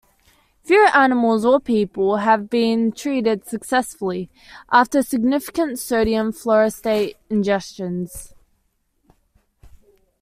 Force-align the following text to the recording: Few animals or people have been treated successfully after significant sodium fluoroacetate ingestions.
Few 0.63 0.83
animals 0.95 1.45
or 1.45 1.59
people 1.59 2.17
have 2.17 2.49
been 2.49 2.91
treated 2.91 3.45
successfully 3.45 4.31
after 4.71 5.03
significant 5.03 5.77
sodium 5.77 6.31
fluoroacetate 6.33 7.17
ingestions. 7.29 8.33